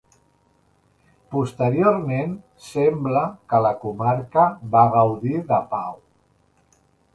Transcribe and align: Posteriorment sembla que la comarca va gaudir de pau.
Posteriorment 1.35 2.33
sembla 2.69 3.23
que 3.53 3.61
la 3.67 3.75
comarca 3.85 4.49
va 4.77 4.85
gaudir 4.97 5.39
de 5.55 5.63
pau. 5.77 6.03